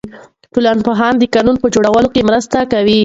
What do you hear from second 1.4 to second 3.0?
په جوړولو کې مرسته کوي.